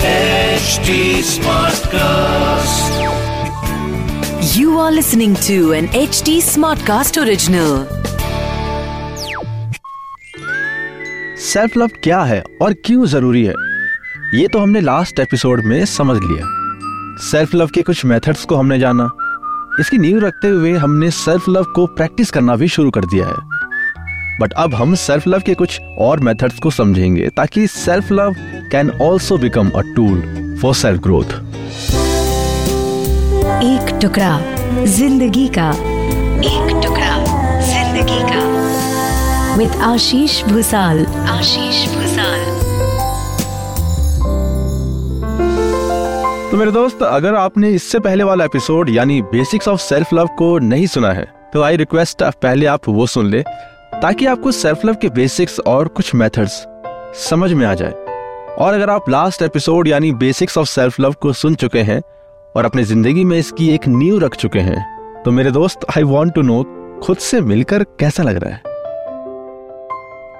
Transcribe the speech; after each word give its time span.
HD 0.00 1.20
Smartcast. 1.22 2.92
You 4.56 4.78
are 4.78 4.90
listening 4.90 5.34
to 5.46 5.72
an 5.72 5.88
HD 5.88 6.36
Smartcast 6.40 7.18
original. 7.22 7.86
Self 11.42 11.76
love 11.76 11.88
क्या 12.04 12.22
है 12.22 12.42
और 12.62 12.74
क्यों 12.86 13.06
ज़रूरी 13.06 13.44
है 13.44 13.54
ये 14.34 14.48
तो 14.48 14.58
हमने 14.58 14.80
लास्ट 14.80 15.20
एपिसोड 15.20 15.64
में 15.64 15.84
समझ 15.88 16.16
लिया 16.16 16.46
सेल्फ 17.30 17.54
लव 17.54 17.68
के 17.74 17.82
कुछ 17.82 18.04
मेथड्स 18.04 18.44
को 18.44 18.56
हमने 18.56 18.78
जाना 18.78 19.10
इसकी 19.80 19.98
नींव 19.98 20.18
रखते 20.18 20.48
हुए 20.48 20.72
हमने 20.78 21.10
सेल्फ 21.16 21.48
लव 21.48 21.72
को 21.74 21.86
प्रैक्टिस 21.96 22.30
करना 22.30 22.56
भी 22.56 22.68
शुरू 22.68 22.90
कर 22.90 23.04
दिया 23.04 23.26
है 23.26 23.59
बट 24.40 24.52
अब 24.52 24.74
हम 24.74 24.94
सेल्फ 24.94 25.26
लव 25.28 25.42
के 25.46 25.54
कुछ 25.54 25.80
और 25.98 26.20
मेथड्स 26.20 26.58
को 26.58 26.70
समझेंगे 26.70 27.28
ताकि 27.36 27.66
self 27.66 28.12
love 28.12 28.34
can 28.72 28.90
also 29.02 29.38
become 29.38 29.70
a 29.70 29.80
tool 29.96 30.22
for 30.62 30.74
self 30.74 31.00
growth 31.02 31.38
एक 33.64 33.98
टुकड़ा 34.02 34.38
ज़िंदगी 34.86 35.46
का। 35.48 35.70
एक 35.70 36.70
टुकड़ा 36.84 37.16
ज़िंदगी 37.66 38.20
का। 38.30 39.56
विद 39.56 39.80
आशीष 39.84 40.42
भूसाल 40.44 41.04
आशीष 41.06 41.86
भूसाल 41.94 42.48
तो 46.50 46.56
मेरे 46.56 46.70
दोस्त 46.72 47.02
अगर 47.02 47.34
आपने 47.34 47.70
इससे 47.70 47.98
पहले 47.98 48.24
वाला 48.24 48.44
एपिसोड 48.44 48.90
यानी 48.90 49.20
बेसिक्स 49.32 49.68
ऑफ़ 49.68 49.80
सेल्फ 49.80 50.14
लव 50.14 50.26
को 50.38 50.58
नहीं 50.58 50.86
सुना 50.86 51.10
है 51.12 51.26
तो 51.52 51.62
आई 51.62 51.76
रिक्वेस्ट 51.76 52.22
पहले 52.22 52.66
आप 52.66 52.88
वो 52.88 53.06
सुन 53.06 53.30
ले। 53.30 53.42
ताकि 54.02 54.26
आपको 54.26 54.50
सेल्फ 54.52 54.84
लव 54.84 54.94
के 54.94 55.08
बेसिक्स 55.08 55.58
और 55.60 55.88
कुछ 55.88 56.14
मेथड्स 56.14 56.52
समझ 57.22 57.52
में 57.52 57.66
आ 57.66 57.74
जाए। 57.74 57.92
और 58.58 58.74
अगर 58.74 58.90
आप 58.90 59.08
लास्ट 59.10 59.42
एपिसोड 59.42 59.88
यानी 59.88 60.12
बेसिक्स 60.12 60.58
ऑफ़ 60.58 60.68
सेल्फ 60.68 61.00
लव 61.00 61.12
को 61.12 61.32
सुन 61.32 61.54
चुके 61.54 61.78
हैं 61.78 62.00
और 62.56 62.64
अपनी 62.64 62.82
ज़िंदगी 62.82 63.24
में 63.24 63.36
इसकी 63.38 63.68
एक 63.70 63.86
नींव 63.88 64.18
रख 64.18 64.34
चुके 64.34 64.58
हैं 64.58 65.22
तो 65.22 65.30
मेरे 65.30 65.50
दोस्त 65.50 65.86
आई 65.96 66.02
वॉन्ट 66.02 66.34
टू 66.34 66.42
नो 66.42 66.62
खुद 67.04 67.16
से 67.16 67.40
मिलकर 67.40 67.84
कैसा 68.00 68.22
लग 68.22 68.36
रहा 68.36 68.50
है। 68.50 68.62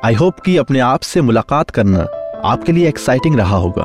आई 0.04 0.14
होप 0.14 0.40
कि 0.40 0.56
अपने 0.56 0.80
आप 0.80 1.00
से 1.00 1.20
मुलाकात 1.20 1.70
करना 1.70 2.06
आपके 2.44 2.72
लिए 2.72 2.88
एक्साइटिंग 2.88 3.36
रहा 3.36 3.56
होगा। 3.56 3.84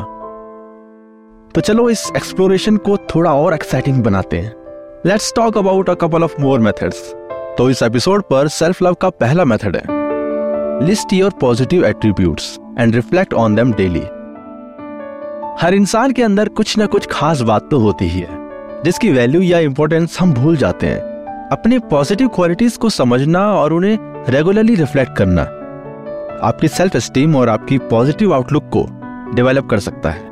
तो 1.55 1.61
चलो 1.61 1.89
इस 1.89 2.11
एक्सप्लोरेशन 2.15 2.77
को 2.77 2.97
थोड़ा 2.97 3.33
और 3.33 3.53
एक्साइटिंग 3.53 4.03
बनाते 4.03 4.37
हैं। 4.37 4.55
Let's 5.05 5.33
talk 5.35 5.57
about 5.57 5.89
a 5.89 5.93
couple 5.93 6.23
of 6.23 6.41
more 6.41 6.59
methods 6.59 7.13
तो 7.57 7.69
इस 7.69 7.81
एपिसोड 7.83 8.23
पर 8.23 8.47
सेल्फ 8.47 8.81
लव 8.83 8.93
का 8.93 9.09
पहला 9.09 9.43
मेथड 9.45 9.75
है। 9.75 10.85
List 10.85 11.13
your 11.13 11.33
positive 11.41 11.85
attributes 11.85 12.57
and 12.79 12.95
reflect 12.95 13.33
on 13.33 13.55
them 13.55 13.71
daily 13.73 14.01
हर 15.61 15.73
इंसान 15.73 16.11
के 16.11 16.23
अंदर 16.23 16.49
कुछ 16.49 16.77
ना 16.77 16.85
कुछ 16.85 17.07
खास 17.11 17.41
बात 17.41 17.69
तो 17.71 17.79
होती 17.79 18.05
ही 18.05 18.19
है, 18.19 18.37
जिसकी 18.83 19.11
वैल्यू 19.11 19.41
या 19.41 19.59
इंपॉर्टेंस 19.59 20.19
हम 20.19 20.33
भूल 20.33 20.57
जाते 20.57 20.87
हैं। 20.87 20.99
अपने 21.51 21.79
पॉजिटिव 21.91 22.27
क्वालिटीज 22.27 22.77
को 22.77 22.89
समझना 22.89 23.45
और 23.53 23.73
उन्हें 23.73 23.97
रेगुलरली 24.29 24.75
रिफ्लेक्ट 24.75 25.17
करना, 25.17 25.41
आपकी 26.43 26.67
सेल्फ 26.67 26.95
एस्टीम 26.95 27.35
और 27.35 27.49
आपकी 27.49 27.77
पॉजिटिव 27.87 28.33
आउटलुक 28.33 28.69
को 28.75 28.87
डेवलप 29.35 29.69
कर 29.69 29.79
सकता 29.79 30.09
है। 30.09 30.23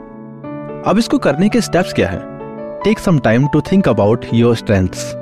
अब 0.88 0.98
इसको 0.98 1.18
करने 1.18 1.50
के 1.50 1.62
स्टेप्स 1.62 1.94
क्या 1.94 2.10
है? 2.10 2.22
Take 2.84 3.00
some 3.00 3.20
time 3.20 3.48
to 3.48 3.62
think 3.62 3.90
about 3.90 4.26
your 4.34 4.56
strengths 4.56 5.14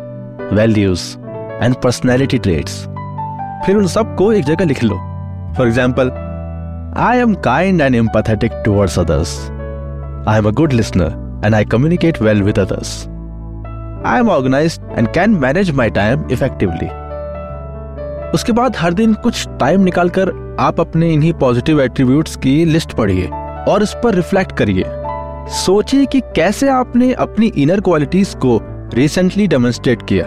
values 0.53 1.17
and 1.63 1.75
personality 1.83 2.37
traits 2.37 2.77
फिर 3.65 3.75
उन 3.75 3.87
सबको 3.87 4.31
एक 4.33 4.45
जगह 4.45 4.65
लिख 4.65 4.83
लो। 4.83 4.95
For 5.57 5.67
example 5.67 6.11
I 6.99 7.17
am 7.17 7.33
kind 7.43 7.81
and 7.81 7.95
empathetic 7.95 8.51
towards 8.65 8.99
others 8.99 9.35
I 10.29 10.37
am 10.37 10.47
a 10.47 10.51
good 10.51 10.73
listener 10.73 11.43
and 11.45 11.55
I 11.55 11.65
communicate 11.65 12.21
well 12.21 12.43
with 12.43 12.59
others 12.59 12.97
I 14.07 14.19
am 14.19 14.29
organise 14.29 14.79
and 14.97 15.07
can 15.13 15.31
manage 15.39 15.71
my 15.75 15.89
time 15.89 16.25
effectively 16.31 16.88
उसके 18.35 18.51
बाद 18.51 18.75
हर 18.77 18.94
दिन 18.94 19.13
कुछ 19.13 19.47
टाइम 19.59 19.81
निकालकर 19.83 20.31
आप 20.59 20.79
अपने 20.79 21.09
इन्हीं 21.13 21.33
पॉजिटिव 21.39 21.81
एट्रीब्यूट्स 21.81 22.35
की 22.35 22.53
list 22.66 22.94
पढ़िए 22.94 23.27
और 23.69 23.83
इस 23.83 23.95
पर 24.03 24.16
रिफ्लेक्ट 24.16 24.51
करिए। 24.57 24.83
सोचिए 25.55 26.05
कि 26.05 26.19
कैसे 26.35 26.69
आपने 26.69 27.11
अपनी 27.13 27.51
इनर 27.57 27.81
क्वालिटीज 27.81 28.33
को 28.45 28.59
रिसेंटली 28.94 29.47
डेमोन्स्ट्रेट 29.47 30.01
किया। 30.09 30.25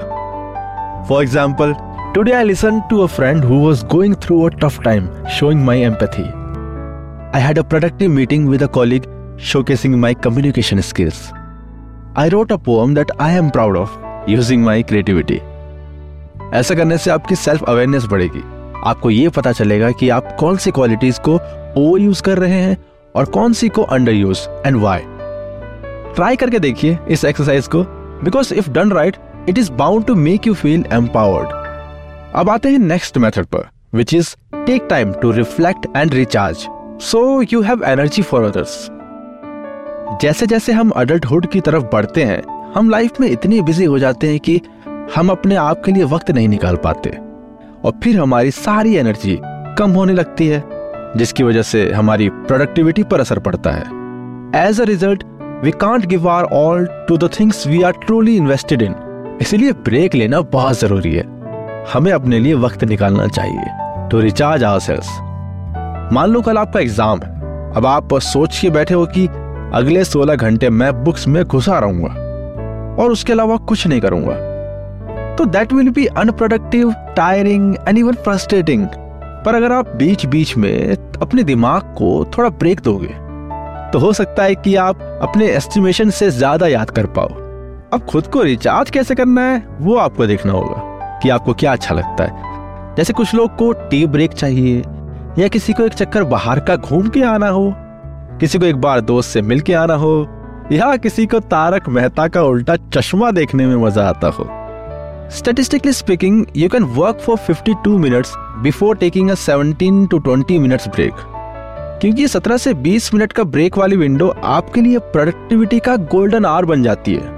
For 1.09 1.23
example 1.23 1.75
today 2.15 2.33
I 2.33 2.45
listen 2.45 2.81
to 2.91 3.01
a 3.01 3.07
friend 3.17 3.45
who 3.45 3.65
was 3.67 3.85
going 3.93 4.15
through 4.23 4.43
a 4.43 4.49
tough 4.61 4.83
time 4.85 5.09
showing 5.39 5.65
my 5.65 5.83
empathy 5.85 6.23
I 7.35 7.43
had 7.43 7.59
a 7.59 7.63
productive 7.65 8.11
meeting 8.11 8.49
with 8.49 8.63
a 8.63 8.67
colleague 8.75 9.13
showcasing 9.39 9.99
my 9.99 10.15
communication 10.15 10.81
skills. 10.81 11.33
I 12.15 12.29
wrote 12.29 12.51
a 12.51 12.59
poem 12.59 12.95
that 12.95 13.11
I 13.19 13.33
am 13.33 13.51
proud 13.51 13.77
of 13.77 13.91
using 14.29 14.63
my 14.63 14.83
creativity. 14.83 15.41
ऐसा 16.55 16.75
करने 16.75 16.99
से 16.99 17.11
आपकी 17.11 17.37
self 17.37 17.63
awareness 17.63 18.05
बढ़ेगी 18.05 18.43
आपको 18.87 19.11
ये 19.11 19.29
पता 19.29 19.53
चलेगा 19.53 19.91
कि 19.91 20.09
आप 20.09 20.37
कौन 20.41 20.57
सी 20.57 20.71
क्वालिटीज 20.71 21.19
को 21.29 21.35
ओवर 21.77 22.01
यूज़ 22.01 22.23
कर 22.23 22.39
रहे 22.39 22.61
हैं 22.61 22.77
और 23.15 23.25
कौन 23.35 23.53
सी 23.53 23.69
को 23.69 23.83
under 23.97 24.13
use 24.13 24.47
and 24.67 24.77
why 24.77 25.03
try 26.15 26.37
करके 26.37 26.59
देखिए 26.59 26.99
इस 27.11 27.25
एक्सरसाइज 27.25 27.69
को 27.69 27.83
because 28.25 28.55
if 28.55 28.71
done 28.71 28.93
right 28.93 29.17
it 29.49 29.59
is 29.59 29.71
bound 29.73 30.05
to 30.05 30.15
make 30.15 30.47
you 30.47 30.55
feel 30.55 30.85
empowered 30.93 31.49
अब 32.37 32.51
आते 32.51 32.69
हैं 32.69 32.79
नेक्स्ट 32.79 33.19
मेथड 33.19 33.47
पर 33.47 33.69
which 33.95 34.15
is 34.15 34.35
take 34.67 34.87
time 34.91 35.13
to 35.13 35.31
reflect 35.31 35.87
and 35.97 36.15
recharge 36.15 36.67
so 37.03 37.43
you 37.53 37.63
have 37.63 37.85
energy 37.85 38.23
for 38.23 38.45
others 38.45 38.91
जैसे 40.23 40.47
जैसे 40.47 40.73
हम 40.73 40.91
अडल्टहुड 40.91 41.47
की 41.47 41.61
तरफ़ 41.61 41.85
बढ़ते 41.93 42.23
हैं, 42.23 42.43
हम 42.75 42.91
लाइफ 42.91 43.21
में 43.21 43.29
इतनी 43.29 43.61
बिज़ी 43.61 43.85
हो 43.85 43.99
जाते 43.99 44.29
हैं 44.29 44.39
कि 44.41 44.61
हम 45.17 45.29
अपने 45.29 45.55
आप 45.55 45.83
के 45.85 45.93
लिए 45.93 46.05
वक्त 46.05 46.31
नहीं 46.31 46.49
निकाल 46.49 46.77
पाते। 46.77 47.11
और 47.85 47.93
फिर 48.05 48.19
हमारी 48.19 48.51
सारी 48.51 48.95
एनर्जी 48.97 49.39
कम 49.79 49.91
होने 49.91 50.13
लगती 50.13 50.47
है, 50.49 50.63
जिसकी 51.17 51.43
वजह 51.43 51.63
से 51.63 51.91
हमारी 51.93 52.29
प्रोडक्टिविटी 52.29 53.03
पर 53.03 53.21
असर 53.21 53.39
पड़ता 53.39 53.71
है। 53.71 53.85
As 54.69 54.81
a 54.81 54.85
result 54.85 55.25
we 55.65 55.71
can't 55.71 56.07
give 56.07 56.29
our 56.29 56.45
all 56.45 56.87
to 57.09 57.17
the 57.17 57.31
things 57.41 57.67
we 57.67 57.83
are 57.83 57.93
truly 58.07 58.37
invested 58.37 58.83
in 58.83 58.95
इसीलिए 59.41 59.73
ब्रेक 59.85 60.15
लेना 60.15 60.41
बहुत 60.51 60.79
ज़रूरी 60.81 61.15
है। 61.15 61.23
हमें 61.93 62.11
अपने 62.13 62.39
लिए 62.39 62.55
वक्त 62.57 62.85
निकालना 62.85 63.27
चाहिए। 63.29 64.09
टू 64.11 64.21
रिचार्ज 64.21 64.65
आवर 64.65 64.81
सेल्स 64.81 65.09
मान 66.13 66.31
लो 66.31 66.43
कल 66.43 66.59
आपका 66.59 66.81
एग्ज़ाम 66.81 67.21
है। 67.23 67.33
अब 67.77 67.87
आप 67.87 68.15
सोच 68.15 68.59
के 68.59 68.71
बैठे 68.71 68.95
हो 68.95 69.07
कि 69.07 69.27
अगले 69.75 70.05
16 70.05 70.37
घंटे 70.37 70.71
मैं 70.71 70.93
बुक्स 71.05 71.27
में 71.29 71.43
घुसा 71.45 71.79
रहूँगा। 71.79 72.09
और 73.03 73.13
उसके 73.13 73.33
अलावा 73.33 73.57
कुछ 73.69 73.87
नहीं 73.87 74.01
करूँगा। 74.01 74.35
तो 75.37 75.45
that 75.47 75.73
will 75.73 75.91
be 75.91 76.07
unproductive 76.07 76.93
tiring 77.17 77.75
and 77.89 77.99
even 77.99 78.15
frustrating 78.15 78.87
पर 79.45 79.55
अगर 79.55 79.73
आप 79.73 79.95
बीच 79.97 80.27
बीच 80.27 80.57
में 80.57 80.97
अपने 81.23 81.43
दिमाग 81.43 81.95
को 81.99 82.25
थोड़ा 82.37 82.49
ब्रेक 82.51 82.81
दोगे 82.81 83.15
तो 83.93 83.99
हो 83.99 84.13
सकता 84.13 84.43
है 84.43 84.55
कि 84.55 84.75
आप 84.77 85.03
अपने 85.23 85.47
एस्टिमेशन 85.47 86.11
से 86.11 86.31
ज़्यादा 86.31 86.67
याद 86.67 86.91
कर 86.91 87.07
पाओ। 87.19 87.43
अब 87.95 88.01
खुद 88.01 88.27
को 88.27 88.43
रिचार्ज 88.43 88.91
कैसे 88.91 89.15
करना 89.15 89.41
है, 89.41 89.67
वो 89.81 89.97
आपको 89.97 90.27
देखना 90.27 90.53
होगा 90.53 91.19
कि 91.23 91.29
आपको 91.29 91.55
क्या 91.55 91.73
अच्छा 91.73 91.95
लगता 91.95 92.25
है। 92.25 92.95
जैसे 92.97 93.13
कुछ 93.13 93.35
लोग 93.35 93.57
को 93.57 93.73
टी 93.73 94.07
ब्रेक 94.07 94.33
चाहिए, 94.33 94.83
या 95.39 95.49
किसी 95.49 95.73
को 95.73 95.83
एक 95.83 95.93
चक्कर 95.93 96.25
बाहर 96.25 96.61
का 96.61 96.77
घूम 96.77 97.09
के 97.09 97.23
आना 97.23 97.49
हो, 97.49 97.75
किसी 98.41 98.59
को 98.59 98.67
एक 98.67 98.77
बार 98.77 99.01
दोस्त 99.01 99.31
से 99.31 99.43
मिल 99.43 99.61
के 99.61 99.75
आना 99.75 99.95
हो, 99.95 100.27
या 100.73 100.97
किसी 100.97 101.27
को 101.27 101.41
तारक 101.41 101.89
मेहता 101.89 102.29
का 102.29 102.43
उल्टा 102.43 102.77
चश्मा 102.77 103.31
देखने 103.31 103.67
में 103.67 103.77
मज़ा 103.77 104.09
आता 104.09 104.29
हो। 104.29 104.49
Statistically 105.31 105.93
speaking 105.93 106.47
you 106.57 106.69
can 106.69 106.83
work 106.83 107.21
for 107.21 107.37
52 107.37 107.99
minutes 107.99 108.35
before 108.39 108.97
taking 108.97 109.31
a 109.31 109.35
17 109.35 110.07
to 110.11 110.19
20 110.19 110.59
minutes 110.59 110.89
break 110.89 111.13
क्योंकि 112.01 112.29
17 112.29 112.57
से 112.57 112.75
20 112.75 113.15
मिनट 113.15 113.33
का 113.33 113.45
ब्रेक 113.45 113.79
वाली 113.79 113.97
विंडो 113.97 114.35
आपके 114.45 114.81
लिए 114.81 114.99
प्रोडक्टिविटी 114.99 115.79
का 115.79 115.97
गोल्डन 115.97 116.45
आवर 116.45 116.65
बन 116.65 116.83
जाती 116.83 117.15
है। 117.15 117.34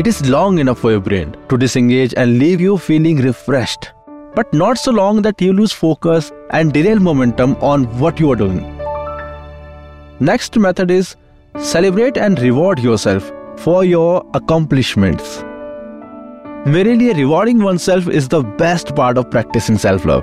It 0.00 0.06
is 0.06 0.22
long 0.30 0.60
enough 0.60 0.80
for 0.82 0.92
your 0.92 1.02
brain 1.02 1.32
to 1.50 1.56
disengage 1.56 2.14
and 2.18 2.36
leave 2.38 2.60
you 2.60 2.76
feeling 2.86 3.20
refreshed 3.20 3.86
but 4.36 4.54
not 4.54 4.76
so 4.76 4.92
long 4.92 5.22
that 5.22 5.42
you 5.42 5.52
lose 5.52 5.74
focus 5.74 6.32
and 6.54 6.72
derail 6.72 6.98
momentum 7.00 7.54
on 7.62 7.88
what 8.00 8.20
you 8.20 8.30
are 8.30 8.38
doing 8.38 8.82
Next 10.20 10.56
method 10.56 10.92
is 10.92 11.16
celebrate 11.54 12.16
and 12.16 12.38
reward 12.38 12.78
yourself 12.78 13.32
for 13.56 13.84
your 13.84 14.24
accomplishments. 14.32 15.40
मेरे 16.66 16.94
लिए 16.94 17.12
rewarding 17.12 17.62
oneself 17.76 18.08
is 18.08 18.28
the 18.28 18.34
best 18.60 18.92
part 18.96 19.18
of 19.18 19.24
practising 19.30 19.78
self 19.78 20.06
love 20.06 20.22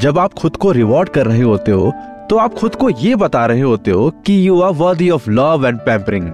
जब 0.00 0.18
आप 0.18 0.34
खुद 0.34 0.56
को 0.56 0.72
reward 0.72 1.08
कर 1.08 1.26
रहे 1.26 1.42
होते 1.42 1.72
हो 1.72 1.92
तो 2.30 2.38
आप 2.38 2.54
खुद 2.54 2.74
को 2.74 2.90
ये 2.90 3.14
बता 3.16 3.44
रहे 3.46 3.60
होते 3.60 3.90
हो 3.90 4.10
कि 4.26 4.36
you 4.48 4.60
are 4.60 4.72
worthy 4.74 5.10
of 5.10 5.28
love 5.28 5.66
and 5.66 5.78
pampering 5.78 6.30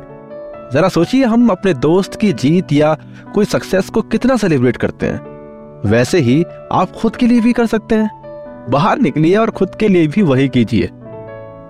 जरा 0.74 0.88
सोचिए 0.90 1.26
हम 1.26 1.50
अपने 1.50 1.74
दोस्त 1.74 2.16
की 2.16 2.32
जीत 2.34 2.72
या 2.74 2.94
कोई 3.34 3.46
सक्सेस 3.46 3.90
को 3.90 4.02
कितना 4.02 4.36
सेलिब्रेट 4.38 4.78
करते 4.78 5.06
हैं। 5.06 5.90
वैसे 5.90 6.20
ही 6.20 6.44
आप 6.72 6.92
खुद 6.92 7.16
के 7.16 7.28
लिए 7.28 7.42
भी 7.42 7.54
कर 7.54 7.66
सकते 7.66 7.96
हैं। 7.96 8.66
बाहर 8.72 9.00
निकलिए 9.00 9.36
और 9.36 9.52
खुद 9.52 9.76
के 9.76 9.88
लिए 9.88 10.08
भी 10.08 10.22
वही 10.22 10.48
कीजिए। 10.50 10.90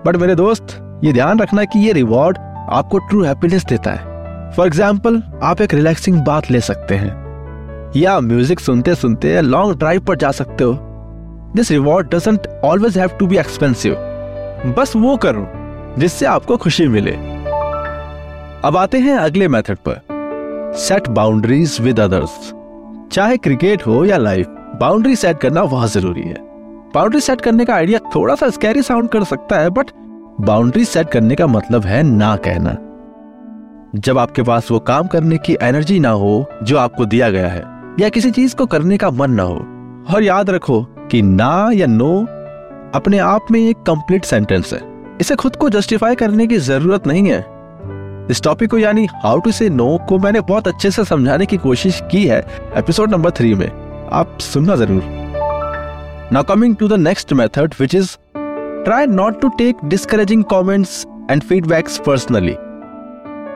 बट 0.06 0.16
मेरे 0.16 0.34
दोस्त, 0.34 0.76
ये 1.04 1.12
ध्यान 1.12 1.38
रखना 1.38 1.64
कि 1.64 1.78
ये 1.78 1.92
रिवॉर्ड 1.92 2.38
आपको 2.70 2.98
ट्रू 2.98 3.22
हैप्पीनेस 3.22 3.64
देता 3.64 3.90
है। 3.90 4.52
फॉर 4.52 4.66
एग्ज़ाम्पल 4.66 5.22
आप 5.42 5.60
एक 5.60 5.74
रिलैक्सिंग 5.74 6.20
बात 6.22 6.50
ले 6.50 6.60
सकते 6.60 6.94
हैं। 6.94 7.92
या 7.96 8.18
म्यूज़िक 8.20 8.60
सुनते 8.60 8.94
सुनते 8.94 9.40
लॉन्ग 9.42 9.78
ड्राइव 9.78 10.00
पर 10.00 10.16
जा 10.16 10.30
सकते 10.32 10.64
हो। 10.64 10.76
This 11.56 11.70
reward 11.70 12.14
doesn't 12.14 12.46
always 12.64 12.98
have 12.98 13.16
to 13.18 13.26
be 13.26 13.36
expensive 13.36 13.94
बस 14.78 14.96
वो 14.96 15.16
करो, 15.16 15.48
जिससे 15.98 16.26
आपको 16.26 16.56
खुशी 16.56 16.88
मिले। 16.88 17.27
अब 18.64 18.76
आते 18.76 18.98
हैं 18.98 19.16
अगले 19.16 19.46
मेथड 19.48 19.76
पर। 19.88 20.72
सेट 20.76 21.08
बाउंड्रीज 21.08 21.76
विद 21.80 22.00
अदर्स 22.00 22.52
चाहे 23.12 23.36
क्रिकेट 23.36 23.86
हो 23.86 24.04
या 24.04 24.16
लाइफ 24.16 24.46
बाउंड्री 24.80 25.16
सेट 25.16 25.38
करना 25.38 25.62
बहुत 25.64 25.92
ज़रूरी 25.92 26.22
है। 26.22 26.36
बाउंड्री 26.94 27.20
सेट 27.20 27.40
करने 27.40 27.64
का 27.64 27.74
आइडिया 27.74 27.98
थोड़ा 28.14 28.34
सा 28.34 28.48
स्कैरी 28.50 28.82
साउंड 28.82 29.08
कर 29.08 29.24
सकता 29.24 29.58
है 29.58 29.70
बट 29.70 29.90
बाउंड्री 30.40 30.84
सेट 30.84 31.10
करने 31.10 31.34
का 31.34 31.46
मतलब 31.46 31.84
है 31.84 32.02
ना 32.02 32.34
कहना। 32.36 32.72
जब 33.94 34.18
आपके 34.18 34.42
पास 34.42 34.70
वो 34.70 34.78
काम 34.78 35.06
करने 35.06 35.38
की 35.38 35.56
एनर्जी 35.62 35.98
ना 36.00 36.10
हो, 36.10 36.46
जो 36.62 36.78
आपको 36.78 37.04
दिया 37.04 37.30
गया 37.30 37.48
है, 37.48 37.62
या 38.00 38.08
किसी 38.08 38.30
चीज़ 38.30 38.56
को 38.56 38.66
करने 38.66 38.96
का 38.96 39.10
मन 39.10 39.30
ना 39.30 39.42
हो, 39.42 39.56
और 40.14 40.22
याद 40.22 40.50
रखो 40.50 40.80
कि 41.10 41.22
ना 41.22 41.70
या 41.74 41.86
नो 41.86 42.18
अपने 42.94 43.18
आप 43.18 43.46
में 43.50 43.60
एक 43.60 43.76
कंप्लीट 43.76 44.24
सेंटेंस 44.24 44.72
है। 44.72 44.80
इसे 45.20 45.36
खुद 45.36 45.56
को 45.56 45.70
जस्टिफाई 45.70 46.14
करने 46.14 46.46
की 46.46 46.58
ज़रूरत 46.58 47.06
नहीं 47.06 47.28
है। 47.28 47.57
इस 48.30 48.42
टॉपिक 48.42 48.70
को 48.70 48.78
यानी 48.78 49.06
हाउ 49.24 49.38
टू 49.40 49.50
से 49.50 49.68
नो 49.70 49.86
को 50.08 50.18
मैंने 50.18 50.40
बहुत 50.40 50.66
अच्छे 50.68 50.90
से 50.90 51.04
समझाने 51.04 51.46
की 51.46 51.56
कोशिश 51.56 52.00
की 52.10 52.24
है 52.26 52.40
एपिसोड 52.76 53.10
नंबर 53.10 53.30
थ्री 53.30 53.54
में। 53.54 53.70
आप 54.12 54.38
सुनना 54.40 54.76
ज़रूर। 54.76 55.02
Now 56.32 56.42
coming 56.42 56.76
to 56.76 56.88
the 56.88 56.92
next 56.92 57.32
method 57.32 57.74
which 57.80 57.94
is 57.94 58.16
try 58.84 59.06
not 59.06 59.40
to 59.40 59.48
take 59.58 59.76
discouraging 59.84 60.44
comments 60.44 61.04
and 61.30 61.42
feedbacks 61.42 61.98
personally 62.06 62.52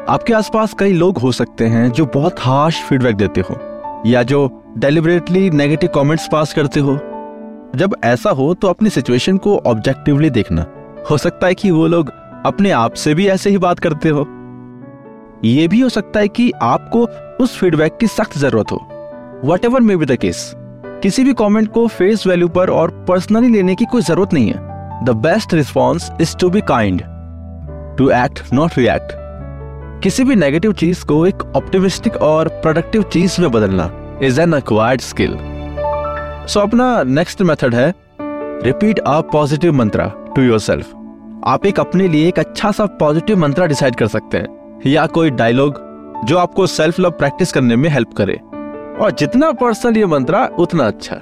आपके 0.08 0.34
आसपास 0.34 0.74
कई 0.78 0.92
लोग 0.92 1.18
हो 1.18 1.32
सकते 1.32 1.66
हैं 1.66 1.90
जो 1.90 2.06
बहुत 2.14 2.40
हार्श 2.40 2.82
फीडबैक 2.82 3.16
देते 3.16 3.40
हो, 3.40 3.56
या 4.06 4.22
जो 4.22 4.48
डेलिबरेटली 4.78 5.48
नेगेटिव 5.50 5.90
कमेंट्स 5.94 6.28
पास 6.32 6.52
करते 6.54 6.80
हो। 6.80 6.98
जब 7.76 7.96
ऐसा 8.04 8.30
हो 8.30 8.52
तो 8.54 8.68
अपनी 8.68 8.90
सिचुएशन 8.90 9.36
को 9.38 9.56
ऑब्जेक्टिवली 9.66 10.30
देखना। 10.30 10.66
हो 11.10 11.16
सकता 11.18 11.46
है 11.46 11.54
कि 11.54 11.70
वो 11.70 11.86
लोग 11.86 12.12
अपने 12.46 12.70
आप 12.70 12.94
से 12.94 13.14
भी 13.14 13.26
ऐसे 13.28 13.50
ही 13.50 13.58
बात 13.58 13.78
करते 13.78 14.08
हो। 14.08 14.26
ये 15.44 15.68
भी 15.68 15.80
हो 15.80 15.88
सकता 15.88 16.20
है 16.20 16.28
कि 16.28 16.52
आपको 16.62 17.06
उस 17.44 17.58
फीडबैक 17.58 17.96
की 17.96 18.06
सख्त 18.06 18.38
ज़रूरत 18.38 18.72
हो। 18.72 18.76
Whatever 19.64 19.80
may 19.80 19.96
be 19.96 20.06
the 20.06 20.16
case 20.16 20.52
किसी 21.02 21.24
भी 21.24 21.32
कमेंट 21.34 21.72
को 21.72 21.86
फेस 21.86 22.26
वैल्यू 22.26 22.48
पर 22.48 22.70
और 22.70 22.90
पर्सनली 23.08 23.48
लेने 23.48 23.74
की 23.74 23.84
कोई 23.84 24.02
ज़रूरत 24.02 24.34
नहीं 24.34 24.52
है। 24.52 25.04
The 25.04 25.10
best 25.10 25.54
response 25.54 26.10
is 26.20 26.36
to 26.36 26.50
be 26.50 26.60
kind 26.60 27.02
to 27.98 28.10
act 28.10 28.52
not 28.52 28.78
react 28.78 29.12
किसी 30.02 30.24
भी 30.24 30.34
नेगेटिव 30.34 30.72
चीज़ 30.72 31.04
को 31.06 31.26
एक 31.26 31.42
ऑप्टिमिस्टिक 31.56 32.16
और 32.16 32.48
प्रोडक्टिव 32.48 33.02
चीज़ 33.02 33.40
में 33.40 33.50
बदलना 33.50 33.90
is 34.22 34.40
an 34.40 34.52
acquired 34.52 35.00
skill 35.00 35.36
so 36.48 36.60
अपना 36.60 37.02
नेक्स्ट 37.02 37.42
मेथड 37.42 37.74
है 37.74 37.94
repeat 38.20 38.98
a 38.98 39.20
positive 39.20 39.72
mantra 39.72 40.12
to 40.36 40.42
your 40.42 40.84
आप 41.46 41.66
एक 41.66 41.80
अपने 41.80 42.08
लिए 42.08 42.28
एक 42.28 42.38
अच्छा 42.38 42.70
सा 42.70 42.86
पॉजिटिव 42.86 43.38
मंत्रा 43.38 43.66
डिसाइड 43.66 43.94
कर 43.94 44.06
सकते 44.06 44.38
हैं। 44.38 44.61
या 44.86 45.06
कोई 45.06 45.30
डायलॉग 45.30 45.74
जो 46.24 46.38
आपको 46.38 46.66
सेल्फ 46.66 47.00
लव 47.00 47.10
प्रैक्टिस 47.10 47.52
करने 47.52 47.76
में 47.76 47.88
हेल्प 47.90 48.12
करे। 48.16 48.40
और 49.00 49.10
जितना 49.18 49.52
पर्सनल 49.52 49.96
ये 49.96 50.06
मंत्रा 50.06 50.48
उतना 50.58 50.86
अच्छा। 50.86 51.16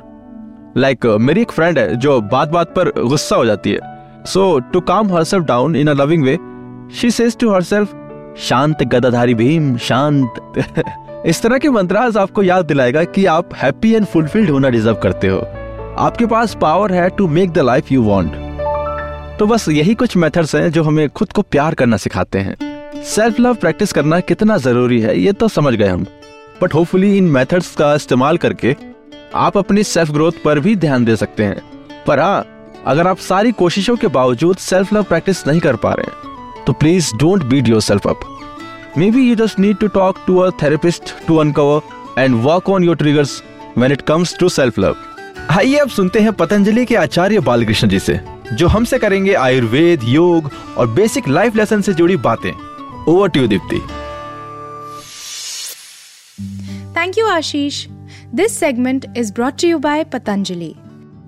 लाइक 0.76 1.00
like, 1.00 1.20
मेरी 1.20 1.40
एक 1.40 1.52
फ्रेंड 1.52 1.78
है 1.78 1.96
जो 1.96 2.20
बात 2.20 2.48
बात 2.48 2.68
पर 2.68 3.02
गुस्सा 3.02 3.36
हो 3.36 3.46
जाती 3.46 3.72
है। 3.72 3.80
So 4.26 4.58
to 4.58 4.80
calm 4.80 5.12
herself 5.24 5.44
down 5.44 5.76
in 5.76 5.88
a 5.88 5.92
loving 5.92 6.24
way 6.24 6.38
she 6.96 7.10
says 7.10 7.38
to 7.38 7.54
herself 7.62 7.94
शांत 8.38 8.82
गदाधारी 8.82 9.34
भीम 9.34 9.76
शांत। 9.76 10.34
इस 11.26 11.42
तरह 11.42 11.58
के 11.58 11.70
मंत्राज 11.70 12.16
आपको 12.16 12.42
याद 12.42 12.64
दिलाएगा 12.64 13.04
कि 13.04 13.26
आप 13.26 13.54
हैप्पी 13.56 13.94
एंड 13.94 14.06
फुलफिल्ड 14.06 14.50
होना 14.50 14.68
डिजर्व 14.68 14.96
करते 14.96 15.28
हो। 15.28 15.38
आपके 15.98 16.26
पास 16.26 16.56
पावर 16.60 16.92
है 16.92 17.10
to 17.10 17.28
make 17.28 17.50
the 17.50 17.58
life 17.58 17.92
you 17.92 18.02
want 18.02 18.32
तो 19.38 19.46
बस 19.46 19.68
यही 19.68 19.94
कुछ 19.94 20.16
मेथड्स 20.16 20.54
हैं 20.54 20.70
जो 20.72 20.82
हमें 20.82 21.08
खुद 21.08 21.32
को 21.32 21.42
प्यार 21.42 21.74
करना 21.74 21.96
सिखाते 21.96 22.38
हैं। 22.38 22.69
सेल्फ 23.04 23.38
लव 23.40 23.54
प्रैक्टिस 23.54 23.92
करना 23.92 24.18
कितना 24.20 24.56
ज़रूरी 24.56 25.00
है, 25.00 25.18
ये 25.18 25.32
तो 25.32 25.48
समझ 25.48 25.72
गए 25.74 25.86
हम। 25.88 26.04
बट 26.62 26.74
होपफुली 26.74 27.16
इन 27.18 27.24
मेथड्स 27.24 27.74
का 27.76 27.94
इस्तेमाल 27.94 28.36
करके 28.36 28.74
आप 29.34 29.56
अपनी 29.58 29.84
सेल्फ 29.84 30.10
ग्रोथ 30.10 30.32
पर 30.44 30.58
भी 30.60 30.74
ध्यान 30.76 31.04
दे 31.04 31.16
सकते 31.16 31.44
हैं। 31.44 31.60
पर 32.06 32.20
हाँ 32.20 32.46
अगर 32.86 33.06
आप 33.06 33.18
सारी 33.18 33.52
कोशिशों 33.52 33.96
के 33.96 34.06
बावजूद 34.08 34.56
सेल्फ 34.56 34.92
लव 34.92 35.02
प्रैक्टिस 35.02 35.46
नहीं 35.46 35.60
कर 35.60 35.76
पा 35.76 35.92
रहे 35.92 36.10
हैं 36.10 36.64
तो 36.66 36.72
please 36.72 37.14
don't 37.16 37.44
beat 37.44 37.68
yourself 37.80 38.06
up 38.08 38.20
maybe 39.10 39.28
you 39.28 39.34
just 39.36 39.58
need 39.58 39.76
to 39.76 39.88
talk 39.88 40.24
to 40.26 40.38
a 40.38 40.50
therapist 40.62 41.14
to 41.26 41.36
uncover 41.36 42.22
and 42.22 42.42
work 42.44 42.68
on 42.70 42.84
your 42.84 42.96
triggers 42.96 43.42
when 43.78 43.92
it 43.92 44.00
comes 44.02 44.36
to 44.38 44.48
self 44.48 44.78
love 44.78 44.96
आइए 45.50 45.76
अब 45.76 45.88
सुनते 45.88 46.20
हैं 46.20 46.32
पतंजलि 46.32 46.84
के 46.86 46.96
आचार्य 46.96 47.40
बालकृष्ण 47.40 47.88
जी 47.88 47.98
से, 47.98 48.20
जो 48.52 48.66
हमसे 48.68 48.98
करेंगे 48.98 49.34
आयुर्वेद, 49.34 50.00
योग 50.04 50.50
और 50.76 50.90
बेसिक 50.90 51.28
लाइफ 51.28 51.56
लेसन 51.56 51.80
से 51.80 51.94
जुड़ी 51.94 52.16
बातें। 52.18 52.52
Over 53.08 53.28
to 53.28 53.46
Deepti 53.46 53.78
thank 56.96 57.18
you 57.18 57.26
Ashish 57.26 57.86
this 58.34 58.58
segment 58.58 59.06
is 59.16 59.32
brought 59.32 59.60
to 59.62 59.68
you 59.68 59.78
by 59.78 60.04
Patanjali 60.04 60.74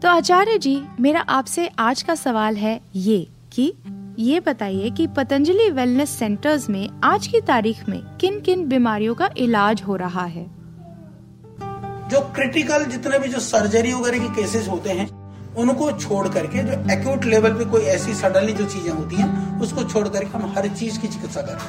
तो 0.03 0.09
आचार्य 0.09 0.59
जी 0.59 0.83
मेरा 1.01 1.21
आपसे 1.21 1.71
आज 1.79 2.03
का 2.03 2.15
सवाल 2.15 2.57
है 2.57 2.81
ये 2.95 3.27
कि 3.53 3.73
ये 4.19 4.41
बताइए 4.41 4.91
कि 4.91 5.07
पतंजलि 5.07 5.71
वेलनेस 5.71 6.11
सेंटर्स 6.11 6.71
में 6.71 6.89
आज 7.05 7.27
की 7.27 7.41
तारीख 7.41 7.89
में 7.89 8.01
किन 8.21 8.41
किन 8.41 8.69
बीमारियों 8.69 9.15
का 9.15 9.31
इलाज 9.37 9.83
हो 9.83 9.97
रहा 9.97 10.25
है? 10.25 10.45
जो 12.09 12.21
क्रिटिकल 12.35 12.85
जितने 12.85 13.19
भी 13.19 13.29
जो 13.29 13.39
सर्जरी 13.41 13.93
वगैरह 13.93 14.19
के 14.19 14.43
केसेस 14.43 14.69
होते 14.69 14.91
हैं 14.91 15.22
उनको 15.59 15.91
छोड़ 15.93 16.27
करके 16.29 16.63
जो 16.65 16.73
एक्यूट 16.93 17.25
लेवल 17.25 17.53
पे 17.55 17.65
कोई 17.71 17.83
ऐसी 17.95 18.15
सडनली 18.15 18.53
जो 18.53 18.65
चीज़ें 18.67 18.91
होती 18.91 19.17
हैं, 19.17 19.61
उसको 19.61 19.85
छोड़ 19.85 20.07
करके 20.09 20.39
हम 20.39 20.53
हर 20.57 20.69
चीज़ 20.71 21.01
की 21.01 21.09
चिकित्सा 21.09 21.43
करें 21.43 21.67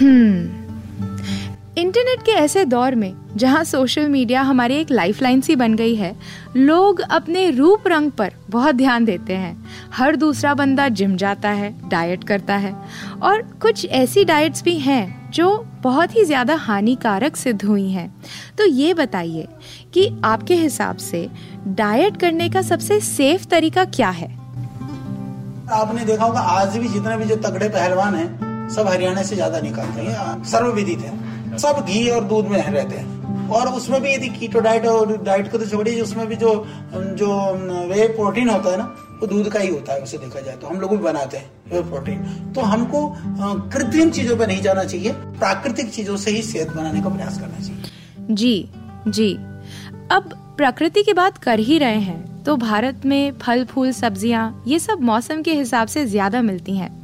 हम्म। 0.00 1.47
इंटरनेट 1.78 2.22
के 2.22 2.32
ऐसे 2.32 2.64
दौर 2.64 2.94
में, 2.94 3.14
जहाँ 3.36 3.62
सोशल 3.64 4.08
मीडिया 4.08 4.40
हमारी 4.42 4.74
एक 4.74 4.90
लाइफलाइन 4.90 5.40
सी 5.40 5.56
बन 5.56 5.74
गई 5.74 5.94
है, 5.94 6.14
लोग 6.56 7.00
अपने 7.00 7.50
रूप 7.50 7.86
रंग 7.88 8.10
पर 8.10 8.32
बहुत 8.50 8.74
ध्यान 8.74 9.04
देते 9.04 9.34
हैं। 9.34 9.66
हर 9.94 10.16
दूसरा 10.16 10.54
बंदा 10.54 10.88
जिम 10.88 11.16
जाता 11.16 11.48
है, 11.48 11.70
डाइट 11.88 12.24
करता 12.24 12.54
है, 12.54 12.74
और 13.22 13.42
कुछ 13.62 13.84
ऐसी 13.86 14.24
डाइट्स 14.24 14.62
भी 14.62 14.78
हैं, 14.78 15.30
जो 15.30 15.66
बहुत 15.82 16.16
ही 16.16 16.24
ज़्यादा 16.24 16.54
हानिकारक 16.54 17.36
सिद्ध 17.36 17.62
हुई 17.64 17.88
हैं। 17.90 18.08
तो 18.58 18.66
ये 18.66 18.94
बताइए 18.94 19.46
कि 19.94 20.10
आपके 20.24 20.54
हिसाब 20.54 20.96
से 20.96 21.28
डाइट 21.68 22.16
करने 22.16 22.48
का 22.50 22.62
सबसे 22.62 23.00
सेफ़ 23.00 23.46
तरीका 23.46 23.84
क्या 23.84 24.10
है? 24.10 24.30
आपने 25.72 26.04
देखा 26.04 26.24
होगा, 26.24 26.40
आज 26.40 26.76
भी 26.76 26.88
जितने 26.88 27.16
भी 27.16 27.24
जो 27.24 27.36
तगड़े 27.38 27.68
पहलवान 27.68 28.14
हैं, 28.14 28.68
सब 28.68 28.88
हरियाणा 28.88 29.22
से 29.22 29.34
ज़्यादा 29.34 29.60
निकलते 29.60 30.00
हैं, 30.00 30.42
सर्वविदित 30.44 30.98
है। 30.98 31.26
सब 31.56 31.84
घी 31.86 32.08
और 32.10 32.24
दूध 32.24 32.46
में 32.46 32.58
रहते 32.58 32.96
हैं। 32.96 33.48
और 33.50 33.68
उसमें 33.70 34.00
भी 34.02 34.14
यदि 34.14 34.28
कीटो 34.30 34.60
डाइट 34.60 34.86
और 34.86 35.16
डाइट 35.24 35.50
को 35.52 35.58
तो 35.58 35.66
छोड़िए 35.66 36.00
उसमें 36.00 36.26
भी 36.28 36.36
जो 36.36 36.50
जो 36.94 37.28
वे 37.88 38.06
प्रोटीन 38.08 38.48
होता 38.48 38.70
है 38.70 38.78
ना, 38.78 38.84
वो 39.20 39.26
दूध 39.26 39.48
का 39.48 39.60
ही 39.60 39.68
होता 39.68 39.92
है, 39.92 40.00
उसे 40.00 40.18
देखा 40.18 40.40
जाए 40.40 40.56
तो। 40.56 40.66
हम 40.66 40.80
लोग 40.80 40.90
भी 40.90 40.96
बनाते 40.98 41.36
हैं 41.36 41.50
वे 41.72 41.82
प्रोटीन 41.90 42.18
तो 42.54 42.60
हमको 42.62 43.06
कृत्रिम 43.72 44.10
चीज़ों 44.10 44.36
पर 44.36 44.46
नहीं 44.46 44.62
जाना 44.62 44.84
चाहिए, 44.84 45.12
प्राकृतिक 45.12 45.90
चीज़ों 45.90 46.16
से 46.16 46.30
ही 46.30 46.42
सेहत 46.44 46.68
बनाने 46.70 47.02
का 47.02 47.08
प्रयास 47.08 47.38
करना 47.40 47.58
चाहिए। 47.58 48.34
जी 48.34 48.68
जी। 49.08 49.32
अब 50.10 50.30
प्रकृति 50.56 51.02
की 51.02 51.12
बात 51.14 51.38
कर 51.38 51.58
ही 51.60 51.78
रहे 51.78 51.98
हैं 52.00 52.42
तो 52.44 52.56
भारत 52.58 53.02
में 53.06 53.32
फल, 53.38 53.64
फूल, 53.64 53.90
सब्ज़ियाँ, 53.94 54.62
ये 54.66 54.78
सब 54.78 55.00
मौसम 55.02 55.42
के 55.42 55.54
हिसाब 55.54 55.88
से 55.88 56.04
ज़्यादा 56.06 56.42
मिलती 56.42 56.76
हैं। 56.76 56.96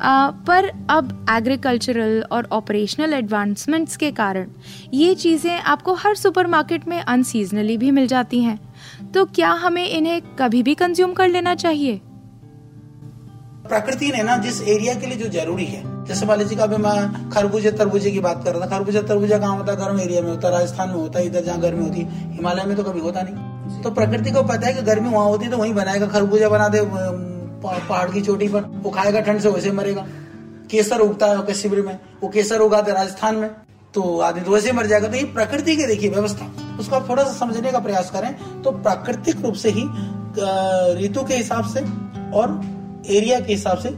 पर 0.00 0.70
अब 0.90 1.26
एग्रीकल्चरल 1.30 2.22
और 2.32 2.48
ऑपरेशनल 2.52 3.12
एडवांसमेंट्स 3.14 3.96
के 3.96 4.10
कारण 4.12 4.50
ये 4.94 5.14
चीज़ें 5.14 5.58
आपको 5.60 5.94
हर 5.94 6.14
सुपरमार्केट 6.14 6.88
में 6.88 7.00
अनसीजनली 7.00 7.76
भी 7.76 7.90
मिल 7.90 8.06
जाती 8.06 8.40
हैं। 8.42 8.58
तो 9.12 9.24
क्या 9.24 9.50
हमें 9.58 9.86
इन्हें 9.86 10.20
कभी 10.38 10.62
भी 10.62 10.74
कंज्यूम 10.74 11.12
कर 11.12 11.28
लेना 11.28 11.54
चाहिए? 11.54 12.00
प्रकृति 13.68 14.10
ने 14.12 14.22
ना 14.22 14.36
जिस 14.38 14.60
एरिया 14.64 14.94
के 14.94 15.06
लिए 15.06 15.16
जो 15.18 15.28
ज़रूरी 15.30 15.64
है 15.64 15.82
जैसे 16.06 16.26
मान 16.26 16.38
लीजिए 16.38 16.58
अभी 16.58 16.76
मैं 16.76 17.30
खरबूजे 17.30 17.70
तरबूजे 17.72 18.10
की 18.10 18.20
बात 18.20 18.44
कर 18.44 18.54
रहा 18.54 18.60
था 18.60 18.66
खरबूजा 18.68 19.00
तरबूजा 19.02 19.38
कहाँ 19.38 19.56
होता 19.56 19.72
है? 19.72 19.78
गर्म 19.78 20.00
एरिया 20.00 20.22
में 20.22 20.30
होता 20.30 20.48
है 20.48 20.52
राजस्थान 20.54 20.88
में 20.88 20.96
होता 20.96 21.18
है 21.18 21.26
इधर 21.26 21.44
जहाँ 21.44 21.60
गर्मी 21.60 21.84
होती 21.84 22.00
है 22.00 22.32
हिमालय 22.32 22.64
में 22.64 22.76
तो 22.76 22.84
कभी 22.84 23.00
होता 23.00 23.22
नहीं। 23.22 23.82
तो 23.82 23.90
प्रकृति 23.90 24.30
को 24.30 24.42
पता 24.44 24.66
है 24.66 24.74
कि 24.74 24.82
गर्मी 24.82 25.10
वहाँ 25.10 25.26
होती 25.26 25.44
है 25.44 25.50
तो 25.50 25.56
वहीं 25.56 25.74
बनाएगा 25.74 26.06
खरबूजा 26.08 26.48
बना 26.48 26.68
दे 26.68 26.80
पहाड़ 27.62 28.10
की 28.10 28.20
चोटी 28.20 28.48
पर। 28.48 28.60
वो 28.84 28.90
खाएगा 28.90 29.20
ठंड 29.20 29.40
से, 29.40 29.48
वैसे 29.48 29.72
मरेगा। 29.72 30.06
केसर 30.70 31.00
उगता 31.00 31.26
है 31.26 31.54
शिविर 31.54 31.80
में। 31.82 31.98
वो 32.22 32.28
केसर 32.28 32.60
उगाते 32.60 32.92
राजस्थान 32.92 33.36
में। 33.36 33.50
तो 33.94 34.18
आदमी 34.20 34.42
तो 34.42 34.50
वैसे 34.50 34.72
मर 34.72 34.86
जाएगा। 34.86 35.08
तो 35.08 35.16
ये 35.16 35.24
प्रकृति 35.24 35.76
की 35.76 35.86
देखिए 35.86 36.10
व्यवस्था। 36.10 36.50
उसको 36.80 37.00
थोड़ा 37.08 37.22
सा 37.24 37.32
समझने 37.32 37.70
का 37.72 37.78
प्रयास 37.78 38.10
करें 38.10 38.62
तो 38.62 38.70
प्राकृतिक 38.72 39.40
रूप 39.40 39.54
से 39.54 39.70
ही 39.70 39.84
ऋतु 40.98 41.24
के 41.24 41.36
हिसाब 41.36 41.64
से 41.66 41.80
और 42.32 42.60
एरिया 43.08 43.40
के 43.40 43.52
हिसाब 43.52 43.78
से 43.78 43.90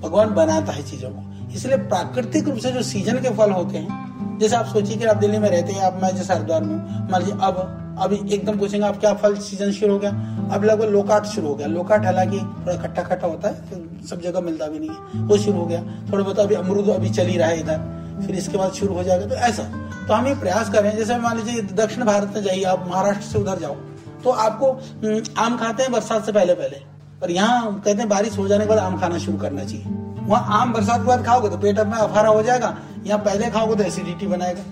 भगवान 0.00 0.34
बनाता 0.34 0.72
है 0.72 0.82
चीज़ों 0.82 1.10
को। 1.10 1.54
इसलिए 1.54 1.76
प्राकृतिक 1.78 2.48
रूप 2.48 2.58
से 2.58 2.70
जो 2.70 2.82
सीज़न 2.82 3.18
के 3.18 3.30
फल 3.30 3.50
होते 3.50 3.78
हैं, 3.78 4.38
जैसे 4.40 4.56
आप 4.56 4.66
सोचिए 4.66 4.96
कि 4.96 5.04
आप 5.04 5.16
दिल्ली 5.16 5.38
में 5.38 5.48
रहते 5.50 5.72
हैं, 5.72 5.82
आप, 5.82 6.00
मैं 6.02 6.14
जैसे 6.16 6.34
हरिद्वार 6.34 6.64
में 6.64 6.76
मान 7.10 7.20
लीजिए 7.20 7.34
अब 7.42 7.89
अभी 8.00 8.16
एकदम 8.34 8.58
पूछेंगे 8.58 8.86
आप 8.86 8.98
क्या 9.00 9.12
फल 9.14 9.34
सीज़न 9.38 9.70
शुरू 9.72 9.92
हो 9.92 9.98
गया? 9.98 10.10
अब 10.54 10.64
लगभग 10.64 10.88
लोकाट 10.88 11.24
शुरू 11.26 11.48
हो 11.48 11.54
गया। 11.54 11.66
लोकाट 11.68 12.04
हालाँकि 12.04 12.38
थोड़ा 12.38 12.76
खट्टा 12.76 13.02
खट्टा 13.02 13.26
होता 13.26 13.48
है 13.48 14.06
सब 14.06 14.20
जगह 14.20 14.40
मिलता 14.40 14.66
भी 14.66 14.78
नहीं 14.78 14.90
है। 14.90 15.22
वो 15.22 15.38
शुरू 15.38 15.58
हो 15.58 15.66
गया। 15.66 15.80
थोड़ा 16.12 16.22
बहुत 16.22 16.38
अभी 16.38 16.54
अमरूद 16.54 16.88
अभी 16.90 17.10
चल 17.10 17.26
ही 17.26 17.36
रहा 17.38 17.48
है 17.48 17.60
इधर। 17.60 18.24
फिर 18.26 18.36
इसके 18.36 18.58
बाद 18.58 18.72
शुरू 18.72 18.94
हो 18.94 19.02
जाएगा। 19.04 19.26
तो 19.26 19.34
ऐसा। 19.36 19.62
तो 20.08 20.14
हम 20.14 20.26
ये 20.26 20.34
प्रयास 20.34 20.70
कर 20.70 20.82
रहे 20.82 20.90
हैं। 20.90 20.98
जैसे 20.98 21.16
मान 21.18 21.36
लीजिए 21.36 21.62
दक्षिण 21.76 22.04
भारत 22.04 22.32
में 22.34 22.42
जाइए 22.42 22.64
आप 22.64 22.86
महाराष्ट्र 22.88 23.24
से 23.24 23.38
उधर 23.38 23.58
जाओ 23.58 23.74
तो 24.24 24.30
आपको 24.30 24.70
हम्म, 24.72 25.22
आम 25.38 25.56
खाते 25.58 25.82
हैं 25.82 25.92
बरसात 25.92 26.24
से 26.26 26.32
पहले 26.32 26.54
पहले। 26.54 26.80
और 27.22 27.30
यहाँ 27.30 27.74
कहते 27.74 27.98
हैं 27.98 28.08
बारिश 28.08 28.38
हो 28.38 28.46
जाने 28.48 28.64
के 28.64 28.68
बाद 28.68 28.78
आम 28.78 28.98
खाना 29.00 29.18
शुरू 29.18 29.38
करना 29.38 29.64
चाहिए। 29.64 29.84
वहाँ 30.26 30.60
आम 30.60 30.72
बरसात 30.72 31.00
के 31.00 31.06
बाद 31.06 31.24
खाओगे 31.24 31.48
तो 31.48 31.56
पेट 31.58 31.78
में 31.80 31.92
अफारा 31.92 32.28
हो 32.28 32.42
जाएगा। 32.42 32.76
यहाँ 33.06 33.18
पहले 33.18 33.50
खाओगे 33.50 33.74
तो 33.74 33.82
एसिडिटी 33.82 34.26
बनाएगा। 34.26 34.62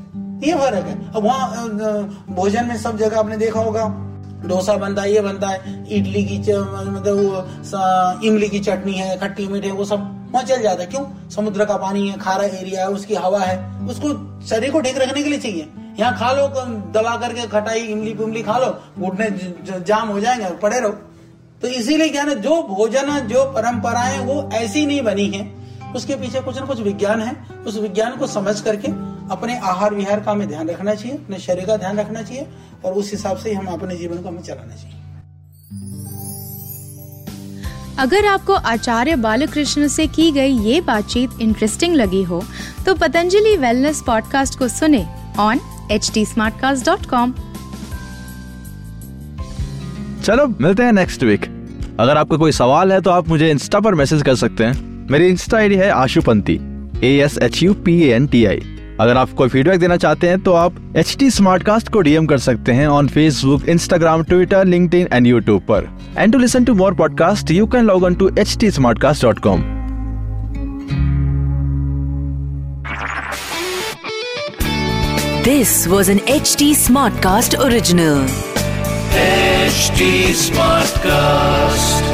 ये 0.45 0.55
फ़र्क 0.55 0.87
है। 0.87 0.95
अब 1.13 1.25
वहाँ 1.25 1.67
भोजन 2.31 2.67
में 2.67 2.77
सब 2.79 2.99
जगह 2.99 3.19
आपने 3.19 3.37
देखा 3.37 3.61
होगा, 3.61 3.87
डोसा 4.47 4.77
बनता 4.77 5.03
है, 5.03 5.13
ये 5.15 5.21
बनता 5.21 5.49
है, 5.49 5.85
इडली 5.91 6.23
की 6.25 6.39
मतलब 6.39 8.21
इमली 8.25 8.49
की 8.49 8.61
चटनी 8.61 8.93
है, 8.93 9.17
खट्टी 9.19 9.47
मीठे 9.49 9.71
वो 9.71 9.85
सब 9.85 10.15
वहाँ 10.33 10.45
चल 10.45 10.63
जाता 10.63 10.83
है। 10.83 10.87
क्यों? 10.87 11.05
समुद्र 11.31 11.65
का 11.65 11.77
पानी 11.77 12.09
है, 12.09 12.19
खारा 12.19 12.45
एरिया 12.45 12.81
है, 12.81 12.89
उसकी 12.89 13.15
हवा 13.15 13.41
है, 13.41 13.87
उसको 13.87 14.09
शरीर 14.47 14.71
को 14.71 14.81
ठीक 14.81 14.99
रखने 14.99 15.23
के 15.23 15.29
लिए 15.29 15.39
चाहिए। 15.39 15.69
यहाँ 15.99 16.17
खा 16.19 16.33
लो 16.33 16.49
दबा 16.93 17.17
करके 17.17 17.47
खटाई, 17.47 17.81
इमली 17.81 18.15
पुमली 18.15 18.43
खा 18.43 18.59
लो, 18.59 18.79
घुटने 18.99 19.31
जाम 19.81 20.09
हो 20.09 20.21
जाएँगे 20.21 20.51
पड़े 20.59 20.81
रहो। 20.81 20.93
तो 21.63 21.69
इसीलिए 21.69 22.09
क्या 22.09 22.25
ना, 22.25 22.35
जो 22.35 22.63
भोजन 22.63 23.19
जो 23.29 23.45
परंपराएँ, 23.45 24.19
वो 24.19 24.49
ऐसी 24.53 24.87
नहीं 24.87 25.03
बनी 25.03 25.27
है। 25.27 25.53
उसके 25.97 26.15
पीछे 26.15 26.41
कुछ 26.41 26.59
ना 26.59 26.67
कुछ 26.67 26.81
विज्ञान 26.81 27.23
है, 27.23 27.37
उस 27.67 27.79
विज्ञान 27.79 28.17
को 28.17 28.27
समझ 28.27 28.61
करके 28.61 28.89
अपने 29.31 29.59
आहार 29.59 29.95
विहार 29.95 30.21
का 30.21 30.33
हमें 30.33 30.49
ध्यान 30.49 30.69
रखना 30.69 30.95
चाहिए 30.95 31.17
अपने 31.17 31.39
शरीर 31.39 31.65
का 31.65 31.77
ध्यान 31.77 31.99
रखना 31.99 32.23
चाहिए 32.23 32.47
और 32.85 32.93
उस 32.93 33.11
हिसाब 33.11 33.37
से 33.37 33.53
हम 33.55 33.67
अपने 33.67 33.97
जीवन 33.97 34.19
को 34.19 34.29
हमें 34.29 34.43
चलाना 34.43 34.75
चाहिए। 34.75 34.95
अगर 37.99 38.27
आपको 38.27 38.53
आचार्य 38.53 39.17
बालकृष्ण 39.17 39.89
से 39.89 40.07
की 40.07 40.31
गई 40.33 40.59
ये 40.59 40.81
बातचीत 40.81 41.31
इंटरेस्टिंग 41.43 41.95
लगी 41.95 42.23
हो 42.23 42.43
तो 42.87 42.95
पतंजलि 42.95 43.57
वेलनेस 43.57 44.03
पॉडकास्ट 44.07 44.59
को 44.59 44.69
सुने 44.69 45.07
ऑन 45.39 45.61
एच 45.93 46.11
डी 46.15 46.25
चलो 50.25 50.47
मिलते 50.61 50.83
हैं 50.83 50.93
नेक्स्ट 50.93 51.23
वीक 51.23 51.45
अगर 52.01 52.17
आपका 52.17 52.37
कोई 52.37 52.53
सवाल 52.53 52.93
है 52.93 53.01
तो 53.01 53.11
आप 53.11 53.29
मुझे 53.29 53.51
इंस्टा 53.51 53.81
पर 53.81 53.95
मैसेज 53.95 54.23
कर 54.23 54.35
सकते 54.35 54.65
हैं। 54.65 55.07
मेरी 55.11 55.29
इंस्टा 55.29 55.57
आईडी 55.59 55.75
है 55.75 55.91
Ashupanti 55.91 56.59
A 57.05 57.17
S 57.25 57.39
H 57.39 57.63
U 57.63 57.75
P 57.75 58.03
N 58.09 58.27
T 58.27 58.45
I 58.47 58.78
अगर 59.01 59.17
आप 59.17 59.33
कोई 59.33 59.49
फीडबैक 59.49 59.81
देना 59.81 59.97
चाहते 59.97 60.29
हैं 60.29 60.41
तो 60.43 60.53
आप 60.53 60.77
एच 60.97 61.17
टी 61.19 61.31
को 61.93 62.01
डीएम 62.01 62.27
कर 62.27 62.39
सकते 62.39 62.73
हैं 62.73 62.87
on 62.89 63.09
Facebook 63.09 63.69
Instagram 63.69 64.23
Twitter 64.25 64.65
link 64.65 64.95
and 64.95 65.27
YouTube 65.27 65.63
पर 65.63 65.89
and 66.19 66.33
to 66.33 66.39
listen 66.39 66.65
to 66.65 66.75
more 66.75 66.95
podcast 66.95 67.51
you 67.51 67.67
can 67.67 67.85
log 67.85 68.05
on 68.05 68.15
to 68.15 68.31
H 68.39 68.57
T 68.61 68.71
Smartcast 69.01 69.23
dot 69.23 69.39
com 69.39 69.63
this 75.45 75.69
This 75.69 75.87
was 75.89 76.09
an 76.09 76.19
HT 76.33 76.67
Smartcast 76.75 77.55
original. 77.59 78.19
HT 79.15 80.11
Smartcast. 80.37 82.08